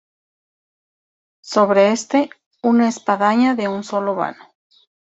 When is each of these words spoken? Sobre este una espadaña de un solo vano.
Sobre 1.43 1.91
este 1.91 2.31
una 2.63 2.89
espadaña 2.89 3.53
de 3.53 3.67
un 3.67 3.83
solo 3.83 4.15
vano. 4.15 4.51